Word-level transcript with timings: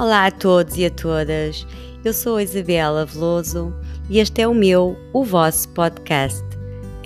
Olá 0.00 0.28
a 0.28 0.30
todos 0.30 0.78
e 0.78 0.86
a 0.86 0.90
todas. 0.90 1.66
Eu 2.02 2.14
sou 2.14 2.36
a 2.36 2.42
Isabela 2.42 3.04
Veloso 3.04 3.70
e 4.08 4.18
este 4.18 4.40
é 4.40 4.48
o 4.48 4.54
meu, 4.54 4.96
o 5.12 5.22
vosso 5.22 5.68
podcast. 5.68 6.42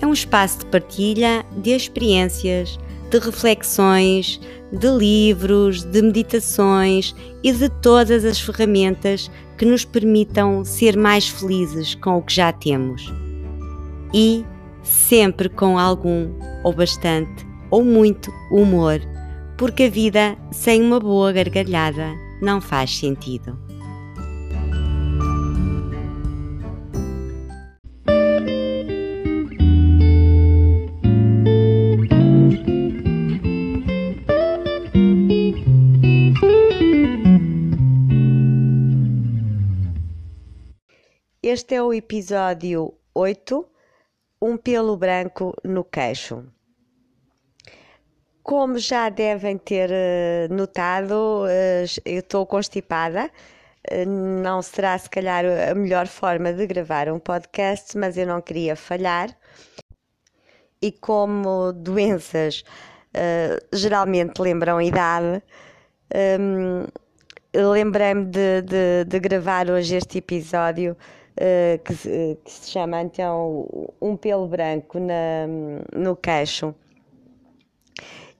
É 0.01 0.07
um 0.07 0.13
espaço 0.13 0.59
de 0.59 0.67
partilha 0.67 1.45
de 1.57 1.71
experiências, 1.71 2.79
de 3.11 3.19
reflexões, 3.19 4.39
de 4.71 4.87
livros, 4.87 5.83
de 5.83 6.01
meditações 6.01 7.13
e 7.43 7.51
de 7.51 7.67
todas 7.67 8.23
as 8.23 8.39
ferramentas 8.39 9.29
que 9.57 9.65
nos 9.65 9.83
permitam 9.83 10.63
ser 10.63 10.95
mais 10.95 11.27
felizes 11.27 11.95
com 11.95 12.19
o 12.19 12.21
que 12.21 12.33
já 12.33 12.53
temos. 12.53 13.13
E 14.13 14.45
sempre 14.83 15.49
com 15.49 15.77
algum, 15.77 16.29
ou 16.63 16.71
bastante, 16.71 17.45
ou 17.69 17.83
muito 17.83 18.31
humor, 18.49 19.01
porque 19.57 19.83
a 19.83 19.89
vida 19.89 20.37
sem 20.49 20.81
uma 20.81 21.01
boa 21.01 21.33
gargalhada 21.33 22.23
não 22.41 22.59
faz 22.61 22.97
sentido. 22.97 23.57
Este 41.41 41.75
é 41.75 41.81
o 41.81 41.93
episódio 41.93 42.93
8, 43.13 43.65
um 44.41 44.57
pelo 44.57 44.97
branco 44.97 45.55
no 45.63 45.83
queixo. 45.83 46.43
Como 48.45 48.77
já 48.77 49.09
devem 49.09 49.57
ter 49.57 49.89
uh, 49.89 50.53
notado, 50.53 51.45
uh, 51.45 52.01
eu 52.05 52.19
estou 52.19 52.45
constipada. 52.45 53.31
Uh, 53.91 54.05
não 54.07 54.61
será, 54.61 54.95
se 54.99 55.09
calhar, 55.09 55.43
a 55.43 55.73
melhor 55.73 56.05
forma 56.05 56.53
de 56.53 56.67
gravar 56.67 57.09
um 57.09 57.17
podcast, 57.17 57.97
mas 57.97 58.15
eu 58.19 58.27
não 58.27 58.39
queria 58.41 58.75
falhar. 58.75 59.35
E 60.79 60.91
como 60.91 61.73
doenças 61.73 62.63
geralmente 63.73 64.39
lembram 64.39 64.79
idade, 64.79 65.41
um, 66.39 66.85
lembrei-me 67.71 68.25
de, 68.25 68.61
de, 68.61 69.05
de, 69.07 69.19
gravar 69.21 69.71
hoje 69.71 69.95
este 69.95 70.19
episódio 70.19 70.95
que, 71.83 72.37
que, 72.43 72.51
se 72.51 72.69
chama 72.71 73.01
então 73.01 73.65
Um 74.01 74.17
Pelo 74.17 74.47
Branco 74.47 74.99
na, 74.99 75.47
no 75.93 76.15
Queixo 76.17 76.75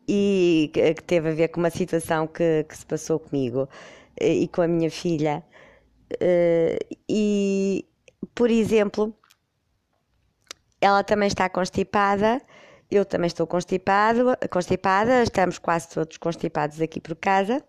e 0.08 0.72
que 0.74 0.94
teve 1.04 1.30
a 1.30 1.34
ver 1.34 1.48
com 1.50 1.60
uma 1.60 1.70
situação 1.70 2.28
que, 2.28 2.64
que 2.68 2.78
se 2.78 2.86
passou 2.86 3.20
comigo 3.20 3.68
eh, 4.20 4.34
e 4.34 4.48
com 4.48 4.62
a 4.62 4.68
minha 4.68 4.90
filha. 4.92 5.44
Eh, 6.20 6.80
e, 7.10 7.86
por 8.34 8.50
exemplo, 8.50 9.16
ela 10.80 11.04
também 11.04 11.28
está 11.28 11.50
constipada, 11.50 12.42
eu 12.92 13.04
também 13.06 13.28
estou 13.28 13.48
constipado, 13.48 14.38
constipada, 14.52 15.24
estamos 15.24 15.58
quase 15.58 15.90
todos 15.90 16.18
constipados 16.18 16.80
aqui 16.82 17.00
por 17.00 17.16
casa, 17.16 17.64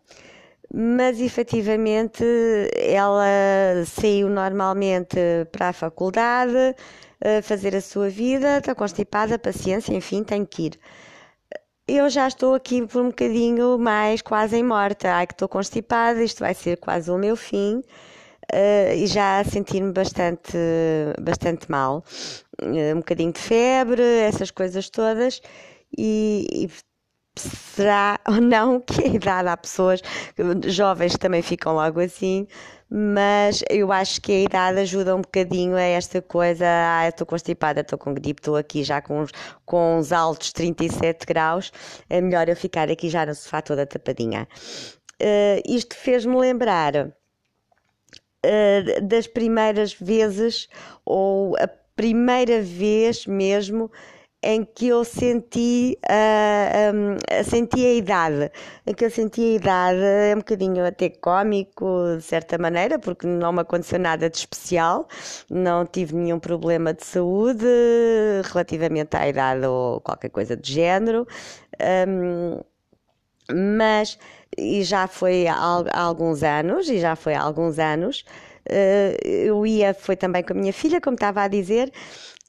mas 0.73 1.21
efetivamente 1.21 2.25
ela 2.75 3.25
saiu 3.87 4.29
normalmente 4.29 5.17
para 5.53 5.69
a 5.71 5.73
faculdade, 5.73 6.75
a 7.25 7.41
fazer 7.43 7.75
a 7.75 7.81
sua 7.81 8.11
vida, 8.11 8.59
está 8.59 8.75
constipada, 8.75 9.39
paciência, 9.39 9.95
enfim, 9.95 10.23
tem 10.23 10.45
que 10.45 10.67
ir 10.67 10.79
eu 11.89 12.11
já 12.11 12.27
estou 12.27 12.55
aqui 12.55 12.85
por 12.87 13.03
um 13.03 13.09
bocadinho 13.09 13.79
mais 13.79 14.21
quase 14.23 14.57
em 14.57 14.63
morta. 14.63 15.13
Ai, 15.13 15.27
que 15.27 15.35
estou 15.35 15.49
constipada, 15.49 16.23
isto 16.23 16.41
vai 16.41 16.55
ser 16.55 16.77
quase 16.79 17.11
o 17.11 17.19
meu 17.19 17.37
fim. 17.37 17.83
Uh, 18.53 18.95
e 18.95 19.07
já 19.07 19.41
a 19.41 19.45
sentir-me 19.45 19.93
bastante, 19.93 20.57
bastante 21.21 21.71
mal. 21.71 22.05
Uh, 22.61 22.95
um 22.95 22.99
bocadinho 22.99 23.33
de 23.33 23.41
febre, 23.41 24.03
essas 24.03 24.51
coisas 24.51 24.91
todas. 24.91 25.41
E, 25.97 26.47
e 26.65 26.71
será 27.37 28.19
ou 28.27 28.41
não 28.41 28.81
que 28.87 29.03
a 29.03 29.07
idade 29.07 29.49
há 29.49 29.57
pessoas 29.57 30.01
jovens 30.67 31.13
que 31.13 31.19
também 31.19 31.43
ficam 31.43 31.75
logo 31.75 32.01
assim, 32.01 32.47
mas 32.89 33.65
eu 33.69 33.91
acho 33.91 34.21
que 34.21 34.33
a 34.33 34.41
idade 34.43 34.81
ajuda 34.81 35.17
um 35.17 35.21
bocadinho 35.21 35.77
a 35.77 35.83
esta 35.83 36.23
coisa. 36.23 36.65
Ah, 36.67 37.09
estou 37.09 37.27
constipada, 37.27 37.81
estou 37.81 37.99
com 37.99 38.15
gripe, 38.15 38.41
estou 38.41 38.57
aqui 38.57 38.85
já 38.85 39.03
com 39.03 39.23
uns, 39.23 39.33
com 39.65 39.99
uns 39.99 40.13
altos 40.13 40.53
37 40.53 41.27
graus. 41.27 41.73
É 42.09 42.21
melhor 42.21 42.49
eu 42.49 42.57
ficar 42.57 42.91
aqui 42.91 43.09
já 43.09 43.27
no 43.27 43.35
sofá 43.35 43.61
toda 43.61 43.87
tapadinha. 43.87 44.47
Uh, 45.21 45.61
isto 45.67 45.97
fez-me 45.97 46.37
lembrar 46.37 46.95
uh, 46.97 47.13
das 49.03 49.27
primeiras 49.27 49.95
vezes, 49.95 50.69
ou 51.05 51.57
a 51.57 51.67
primeira 51.97 52.63
vez 52.63 53.27
mesmo 53.27 53.91
em 54.47 54.65
que 54.65 54.87
eu 54.87 55.05
senti, 55.05 55.99
uh, 56.05 56.95
um, 56.95 57.17
senti 57.43 57.85
a 57.85 57.95
idade, 57.95 58.53
em 58.87 58.95
que 58.95 59.05
eu 59.05 59.11
senti 59.11 59.41
a 59.41 59.55
idade, 59.57 60.01
é 60.01 60.33
um 60.35 60.39
bocadinho 60.39 60.87
até 60.87 61.11
cómico, 61.11 61.85
de 62.17 62.23
certa 62.23 62.57
maneira, 62.57 62.97
porque 62.97 63.27
não 63.27 63.53
me 63.53 63.63
aconteceu 63.63 63.99
nada 63.99 64.31
de 64.31 64.37
especial, 64.37 65.09
não 65.51 65.85
tive 65.85 66.15
nenhum 66.15 66.39
problema 66.39 66.95
de 66.95 67.05
saúde 67.05 67.67
relativamente 68.45 69.17
à 69.17 69.29
idade 69.29 69.67
ou 69.67 70.01
qualquer 70.01 70.31
coisa 70.31 70.57
do 70.57 70.65
género, 70.65 71.27
um, 72.09 72.61
mas, 73.53 74.17
e 74.57 74.85
já 74.85 75.09
foi 75.09 75.49
há, 75.49 75.57
há 75.57 76.01
alguns 76.01 76.45
anos, 76.45 76.89
e 76.89 77.01
já 77.01 77.17
foi 77.17 77.35
há 77.35 77.43
alguns 77.43 77.81
anos, 77.81 78.25
uh, 78.71 79.27
eu 79.27 79.67
ia, 79.67 79.93
foi 79.93 80.15
também 80.15 80.45
com 80.45 80.53
a 80.53 80.57
minha 80.57 80.73
filha, 80.73 81.01
como 81.01 81.17
estava 81.17 81.43
a 81.43 81.49
dizer, 81.49 81.93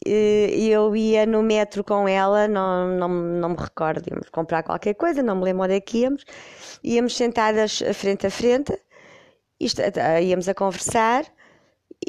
eu 0.08 0.96
ia 0.96 1.26
no 1.26 1.44
metro 1.44 1.84
com 1.84 2.08
ela, 2.08 2.48
não, 2.48 2.88
não, 2.98 3.10
não 3.10 3.50
me 3.50 3.58
recordo, 3.58 4.08
íamos 4.10 4.30
comprar 4.30 4.64
qualquer 4.64 4.94
coisa, 4.96 5.22
não 5.24 5.36
me 5.36 5.44
lembro 5.44 5.64
onde 5.64 5.76
é 5.76 5.82
que 5.82 6.00
íamos, 6.00 6.24
íamos 6.84 7.16
sentadas 7.16 7.84
frente 7.94 8.28
a 8.28 8.32
frente, 8.32 8.78
isto, 9.60 9.82
eh, 9.82 10.24
íamos 10.24 10.48
a 10.48 10.54
conversar 10.54 11.26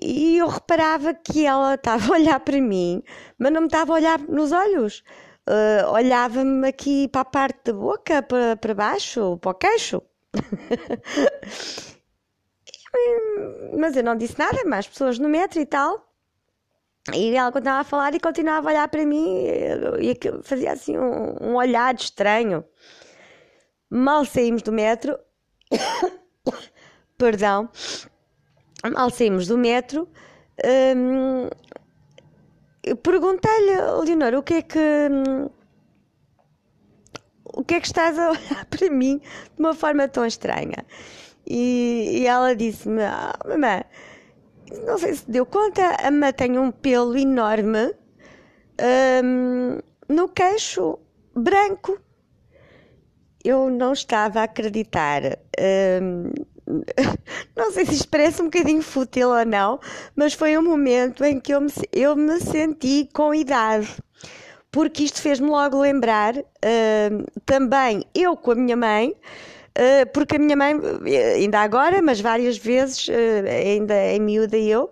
e 0.00 0.38
eu 0.38 0.48
reparava 0.48 1.14
que 1.14 1.46
ela 1.46 1.74
estava 1.76 2.12
a 2.12 2.16
olhar 2.16 2.40
para 2.40 2.60
mim, 2.60 3.02
mas 3.38 3.52
não 3.52 3.62
me 3.62 3.66
estava 3.68 3.92
a 3.92 3.96
olhar 3.96 4.18
nos 4.20 4.52
olhos. 4.52 5.02
Uh, 5.48 5.90
olhava-me 5.92 6.68
aqui 6.68 7.08
para 7.08 7.22
a 7.22 7.24
parte 7.24 7.72
da 7.72 7.72
boca, 7.72 8.22
para, 8.22 8.56
para 8.56 8.74
baixo, 8.74 9.38
para 9.38 9.50
o 9.50 9.54
queixo. 9.54 10.02
mas 13.78 13.96
eu 13.96 14.04
não 14.04 14.16
disse 14.16 14.38
nada, 14.38 14.58
mas 14.66 14.80
as 14.80 14.88
pessoas 14.88 15.18
no 15.18 15.28
metro 15.28 15.58
e 15.60 15.66
tal. 15.66 16.07
E 17.14 17.34
ela 17.34 17.50
continuava 17.50 17.80
a 17.80 17.84
falar 17.84 18.14
e 18.14 18.20
continuava 18.20 18.68
a 18.68 18.72
olhar 18.72 18.88
para 18.88 19.06
mim 19.06 19.46
e 19.98 20.16
fazia 20.42 20.72
assim 20.72 20.98
um, 20.98 21.36
um 21.40 21.54
olhar 21.54 21.94
estranho. 21.94 22.64
Mal 23.90 24.24
saímos 24.24 24.62
do 24.62 24.70
metro, 24.72 25.18
perdão, 27.16 27.70
mal 28.92 29.08
saímos 29.08 29.46
do 29.46 29.56
metro, 29.56 30.06
hum, 30.94 31.48
perguntei-lhe, 33.02 33.80
Leonor, 34.04 34.34
o 34.34 34.42
que 34.42 34.54
é 34.54 34.62
que. 34.62 34.78
Hum, 34.78 35.48
o 37.44 37.64
que 37.64 37.74
é 37.74 37.80
que 37.80 37.86
estás 37.86 38.18
a 38.18 38.30
olhar 38.30 38.66
para 38.70 38.90
mim 38.90 39.18
de 39.18 39.60
uma 39.60 39.74
forma 39.74 40.06
tão 40.06 40.26
estranha? 40.26 40.84
E, 41.46 42.20
e 42.20 42.26
ela 42.26 42.54
disse-me, 42.54 43.02
ah, 43.02 43.34
mamãe 43.46 43.82
não 44.86 44.98
sei 44.98 45.14
se 45.14 45.30
deu 45.30 45.46
conta, 45.46 45.96
a 46.02 46.10
Má 46.10 46.32
tem 46.32 46.58
um 46.58 46.70
pelo 46.70 47.16
enorme 47.16 47.94
um, 49.24 49.78
no 50.08 50.28
queixo 50.28 50.98
branco. 51.34 51.98
Eu 53.44 53.70
não 53.70 53.92
estava 53.92 54.40
a 54.40 54.44
acreditar. 54.44 55.22
Um, 56.02 56.30
não 57.56 57.72
sei 57.72 57.86
se 57.86 57.94
isto 57.94 58.08
parece 58.08 58.42
um 58.42 58.46
bocadinho 58.46 58.82
fútil 58.82 59.30
ou 59.30 59.44
não, 59.44 59.80
mas 60.14 60.34
foi 60.34 60.56
um 60.58 60.62
momento 60.62 61.24
em 61.24 61.40
que 61.40 61.54
eu 61.54 61.60
me, 61.60 61.70
eu 61.92 62.16
me 62.16 62.40
senti 62.40 63.08
com 63.12 63.34
idade. 63.34 63.88
Porque 64.70 65.04
isto 65.04 65.22
fez-me 65.22 65.48
logo 65.48 65.80
lembrar 65.80 66.36
uh, 66.36 67.40
também 67.46 68.04
eu 68.14 68.36
com 68.36 68.50
a 68.50 68.54
minha 68.54 68.76
mãe, 68.76 69.14
porque 70.12 70.36
a 70.36 70.38
minha 70.38 70.56
mãe, 70.56 70.74
eh, 71.06 71.34
ainda 71.34 71.60
agora, 71.60 72.02
mas 72.02 72.20
várias 72.20 72.58
vezes, 72.58 73.08
eh, 73.08 73.74
ainda 73.74 73.94
em 73.94 74.20
miúda 74.20 74.56
eu, 74.56 74.90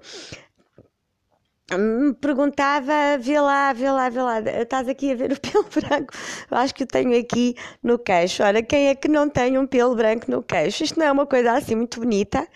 me 1.77 2.15
perguntava, 2.15 3.19
vê 3.19 3.41
lá, 3.41 3.73
vê 3.73 3.91
lá, 3.91 4.09
vê 4.09 4.23
lá, 4.23 4.41
estás 4.41 4.89
aqui 4.89 5.11
a 5.11 5.17
ver 5.17 5.33
o 5.33 5.41
pelo 5.41 5.65
branco? 5.65 6.15
Eu 6.49 6.57
acho 6.57 6.73
que 6.73 6.85
eu 6.85 6.87
tenho 6.87 7.19
aqui 7.19 7.57
no 7.83 7.99
queixo. 7.99 8.45
Ora, 8.45 8.63
quem 8.63 8.89
é 8.89 8.95
que 8.95 9.09
não 9.09 9.29
tem 9.29 9.59
um 9.59 9.67
pelo 9.67 9.97
branco 9.97 10.31
no 10.31 10.43
queixo? 10.43 10.85
Isto 10.85 11.01
não 11.01 11.07
é 11.07 11.11
uma 11.13 11.27
coisa 11.27 11.53
assim 11.53 11.75
muito 11.75 11.99
bonita, 11.99 12.47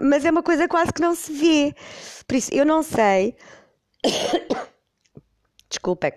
mas 0.00 0.24
é 0.24 0.30
uma 0.30 0.42
coisa 0.44 0.68
quase 0.68 0.92
que 0.92 1.00
não 1.00 1.14
se 1.16 1.32
vê. 1.32 1.74
Por 2.28 2.36
isso, 2.36 2.54
eu 2.54 2.64
não 2.64 2.84
sei. 2.84 3.34
Desculpa, 5.68 6.12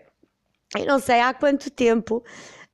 eu 0.77 0.85
não 0.85 0.99
sei 0.99 1.19
há 1.19 1.33
quanto 1.33 1.71
tempo 1.71 2.23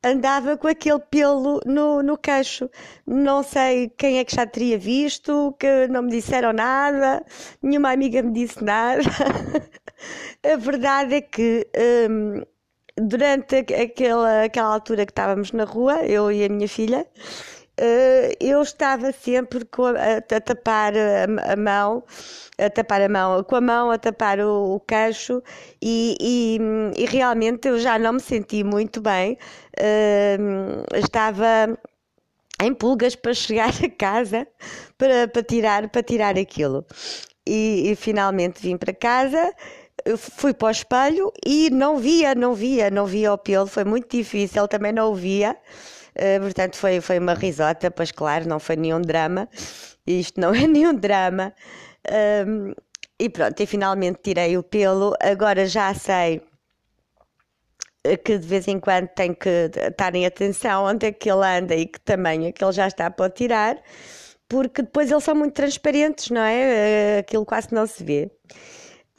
andava 0.08 0.58
com 0.58 0.68
aquele 0.68 1.00
pelo 1.00 1.62
no, 1.66 2.02
no 2.04 2.18
queixo. 2.18 2.70
Não 3.06 3.44
sei 3.44 3.90
quem 3.90 4.20
é 4.20 4.26
que 4.26 4.36
já 4.36 4.46
teria 4.46 4.78
visto, 4.78 5.56
que 5.60 5.88
não 5.88 6.04
me 6.04 6.12
disseram 6.12 6.54
nada, 6.54 7.26
nenhuma 7.62 7.92
amiga 7.92 8.22
me 8.22 8.32
disse 8.34 8.64
nada. 8.64 9.02
a 10.44 10.56
verdade 10.58 11.16
é 11.16 11.22
que. 11.22 11.68
Hum, 12.10 12.44
durante 13.00 13.58
aquela, 13.58 14.44
aquela 14.44 14.74
altura 14.74 15.06
que 15.06 15.12
estávamos 15.12 15.52
na 15.52 15.64
rua, 15.64 16.04
eu 16.06 16.32
e 16.32 16.44
a 16.44 16.50
minha 16.50 16.68
filha, 16.68 17.06
eu 18.40 18.62
estava 18.62 19.12
sempre 19.12 19.60
a, 19.60 20.36
a 20.36 20.42
tapar 20.42 20.94
a, 20.96 21.54
a, 21.54 21.56
mão, 21.56 22.04
a 22.58 22.70
tapar 22.70 23.02
a 23.02 23.10
mão, 23.10 23.44
com 23.44 23.56
a 23.56 23.62
mão 23.62 23.92
a 23.92 23.98
tapar 23.98 24.40
o, 24.40 24.76
o 24.76 24.80
queixo 24.80 25.44
e, 25.82 26.16
e, 26.20 26.60
e, 27.02 27.06
realmente 27.06 27.68
eu 27.68 27.80
já 27.80 28.00
não 28.00 28.14
me 28.14 28.20
senti 28.20 28.64
muito 28.64 29.02
bem. 29.02 29.38
Uh, 29.80 30.84
estava 30.98 31.78
em 32.64 32.74
pulgas 32.74 33.16
para 33.16 33.34
chegar 33.34 33.70
a 33.84 33.90
casa 33.90 34.48
para, 34.98 35.28
para, 35.28 35.44
tirar, 35.44 35.90
para 35.90 36.02
tirar 36.04 36.38
aquilo. 36.38 36.86
E, 37.46 37.92
e 37.92 37.96
finalmente 37.96 38.62
vim 38.62 38.76
para 38.76 38.94
casa 38.94 39.54
fui 40.18 40.54
para 40.54 40.68
o 40.68 40.72
espelho 40.72 41.34
e 41.46 41.70
não 41.70 41.98
via, 41.98 42.36
não 42.36 42.54
via, 42.54 42.90
não 42.90 43.06
via 43.06 43.34
o 43.34 43.38
pelo, 43.38 43.68
foi 43.68 43.84
muito 43.84 44.16
difícil, 44.16 44.62
ele 44.62 44.68
também 44.68 44.94
não 44.94 45.12
o 45.12 45.16
via. 45.16 45.58
Uh, 46.18 46.42
portanto, 46.42 46.76
foi, 46.76 47.00
foi 47.00 47.20
uma 47.20 47.34
risota, 47.34 47.92
pois 47.92 48.12
claro, 48.12 48.48
não 48.48 48.60
foi 48.60 48.76
nenhum 48.76 49.02
drama. 49.02 49.48
Isto 50.06 50.42
não 50.42 50.54
é 50.56 50.66
nenhum 50.68 50.96
drama. 50.96 51.54
Um, 52.48 52.74
e 53.20 53.30
pronto, 53.30 53.60
e 53.62 53.66
finalmente 53.66 54.20
tirei 54.24 54.58
o 54.58 54.64
pelo. 54.64 55.14
Agora 55.22 55.66
já 55.66 55.94
sei 55.94 56.42
que 58.24 58.38
de 58.38 58.48
vez 58.48 58.68
em 58.68 58.80
quando 58.80 59.08
tem 59.10 59.34
que 59.34 59.70
estar 59.76 60.16
em 60.16 60.26
atenção 60.26 60.86
onde 60.86 61.08
é 61.08 61.12
que 61.12 61.30
ele 61.30 61.46
anda 61.46 61.76
e 61.76 61.86
que 61.86 62.00
tamanho 62.00 62.48
é 62.48 62.52
que 62.52 62.64
ele 62.64 62.72
já 62.72 62.88
está 62.88 63.10
para 63.12 63.30
tirar, 63.30 63.82
porque 64.48 64.82
depois 64.82 65.12
eles 65.12 65.24
são 65.24 65.36
muito 65.36 65.54
transparentes, 65.54 66.30
não 66.30 66.42
é? 66.42 67.20
Aquilo 67.20 67.46
quase 67.46 67.74
não 67.74 67.86
se 67.86 68.04
vê. 68.04 68.32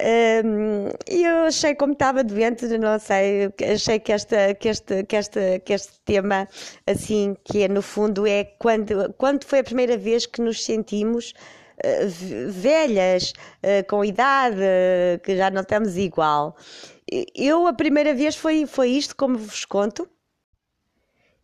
E 0.01 1.25
eu 1.25 1.47
achei 1.47 1.75
como 1.75 1.93
estava 1.93 2.23
doente, 2.23 2.67
não 2.79 2.99
sei, 2.99 3.53
achei 3.73 3.99
que, 3.99 4.13
esta, 4.13 4.55
que, 4.55 4.69
este, 4.69 5.03
que, 5.05 5.17
este, 5.17 5.59
que 5.61 5.73
este 5.73 6.01
tema, 6.05 6.49
assim, 6.87 7.37
que 7.45 7.63
é 7.63 7.69
no 7.69 7.83
fundo, 7.83 8.27
é 8.27 8.45
quando, 8.45 9.13
quando 9.15 9.45
foi 9.45 9.59
a 9.61 9.65
primeira 9.65 9.97
vez 9.97 10.25
que 10.25 10.41
nos 10.41 10.65
sentimos 10.65 11.35
uh, 11.85 12.51
velhas, 12.51 13.33
uh, 13.63 13.85
com 13.89 14.05
idade, 14.05 14.57
que 15.25 15.37
já 15.37 15.51
não 15.51 15.63
estamos 15.63 15.97
igual. 15.97 16.57
Eu, 17.35 17.67
a 17.67 17.73
primeira 17.73 18.15
vez 18.15 18.37
foi, 18.37 18.67
foi 18.67 18.91
isto, 18.91 19.17
como 19.17 19.37
vos 19.37 19.65
conto. 19.65 20.09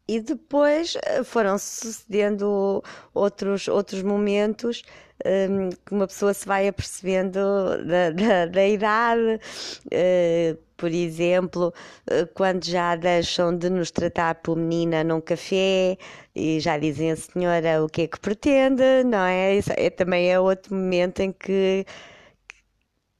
E 0.06 0.20
depois 0.20 0.94
foram 1.24 1.56
sucedendo 1.58 2.82
outros, 3.14 3.68
outros 3.68 4.02
momentos 4.02 4.82
um, 5.24 5.70
que 5.70 5.92
uma 5.92 6.06
pessoa 6.06 6.34
se 6.34 6.46
vai 6.46 6.68
apercebendo 6.68 7.38
da, 7.86 8.10
da, 8.10 8.46
da 8.46 8.66
idade. 8.66 9.40
Uh, 9.86 10.58
por 10.76 10.90
exemplo, 10.90 11.72
uh, 12.10 12.26
quando 12.34 12.64
já 12.64 12.96
deixam 12.96 13.56
de 13.56 13.70
nos 13.70 13.90
tratar 13.90 14.36
por 14.36 14.56
menina 14.56 15.04
num 15.04 15.20
café 15.20 15.96
e 16.34 16.58
já 16.60 16.76
dizem 16.78 17.12
a 17.12 17.16
senhora 17.16 17.84
o 17.84 17.88
que 17.88 18.02
é 18.02 18.06
que 18.06 18.18
pretende, 18.18 19.04
não 19.04 19.24
é? 19.24 19.54
Isso 19.56 19.70
é 19.76 19.88
também 19.90 20.30
é 20.30 20.38
outro 20.40 20.74
momento 20.74 21.20
em 21.20 21.32
que 21.32 21.86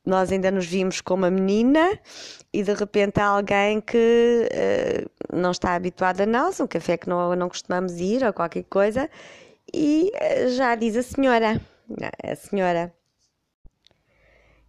nós 0.04 0.30
ainda 0.30 0.50
nos 0.50 0.66
vimos 0.66 1.00
como 1.00 1.24
a 1.26 1.30
menina 1.30 1.98
e 2.52 2.62
de 2.62 2.74
repente 2.74 3.20
há 3.20 3.26
alguém 3.26 3.80
que 3.80 4.48
uh, 4.50 5.36
não 5.36 5.50
está 5.50 5.74
habituado 5.74 6.20
a 6.20 6.26
nós, 6.26 6.60
um 6.60 6.66
café 6.66 6.96
que 6.96 7.08
não, 7.08 7.34
não 7.34 7.48
costumamos 7.48 7.98
ir 7.98 8.24
ou 8.24 8.32
qualquer 8.32 8.64
coisa, 8.64 9.08
e 9.72 10.12
uh, 10.14 10.50
já 10.50 10.74
diz 10.74 10.96
a 10.96 11.02
senhora 11.02 11.60
a 12.22 12.34
senhora. 12.34 12.92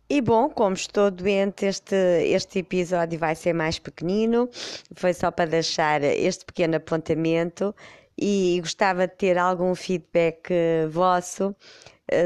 E 0.07 0.21
bom, 0.21 0.49
como 0.49 0.75
estou 0.75 1.09
doente, 1.09 1.65
este, 1.65 1.95
este 1.95 2.59
episódio 2.59 3.17
vai 3.17 3.35
ser 3.35 3.53
mais 3.53 3.79
pequenino. 3.79 4.49
Foi 4.95 5.13
só 5.13 5.31
para 5.31 5.49
deixar 5.49 6.03
este 6.03 6.45
pequeno 6.45 6.75
apontamento 6.75 7.75
e 8.15 8.59
gostava 8.61 9.07
de 9.07 9.15
ter 9.15 9.37
algum 9.37 9.73
feedback 9.73 10.49
uh, 10.51 10.89
vosso 10.89 11.55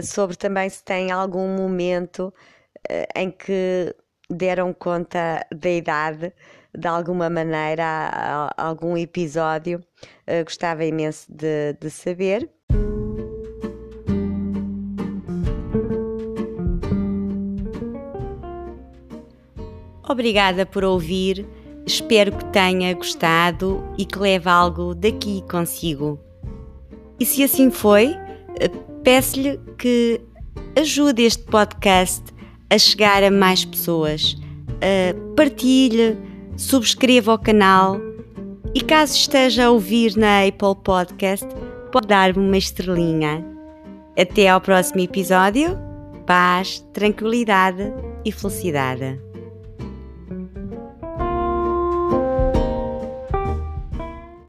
sobre 0.04 0.36
também 0.36 0.70
se 0.70 0.84
tem 0.84 1.10
algum 1.10 1.56
momento 1.56 2.34
em 3.16 3.32
que 3.32 3.96
deram 4.30 4.74
conta 4.74 5.46
da 5.54 5.70
idade 5.70 6.34
de 6.78 6.88
alguma 6.88 7.30
maneira, 7.30 7.84
a, 7.86 8.54
algum 8.58 8.98
episódio. 8.98 9.82
gostava 10.46 10.86
imenso 10.86 11.26
de, 11.32 11.74
de 11.80 11.90
saber. 11.90 12.50
Obrigada 20.10 20.66
por 20.66 20.84
ouvir, 20.84 21.48
espero 21.86 22.36
que 22.36 22.44
tenha 22.46 22.94
gostado 22.96 23.84
e 23.96 24.04
que 24.04 24.18
leve 24.18 24.50
algo 24.50 24.96
daqui 24.96 25.44
consigo. 25.50 26.20
E 27.20 27.26
se 27.26 27.44
assim 27.44 27.70
foi, 27.70 28.16
peço-lhe 29.04 29.60
que 29.78 30.20
ajude 30.76 31.22
este 31.22 31.44
podcast 31.44 32.24
a 32.70 32.78
chegar 32.78 33.24
a 33.24 33.32
mais 33.32 33.66
pessoas. 33.66 34.38
partilhe, 35.36 36.18
subscreva 36.56 37.34
o 37.34 37.40
canal 37.40 38.00
e 38.74 38.82
caso 38.82 39.16
esteja 39.16 39.66
a 39.66 39.72
ouvir 39.72 40.16
na 40.16 40.46
Apple 40.46 40.76
Podcast, 40.84 41.48
pode 41.92 42.08
dar-me 42.08 42.40
uma 42.40 42.58
estrelinha. 42.58 43.44
Até 44.18 44.50
ao 44.50 44.62
próximo 44.62 45.02
episódio. 45.02 45.78
Paz, 46.28 46.86
tranquilidade 46.94 47.92
e 48.24 48.32
felicidade. 48.32 49.29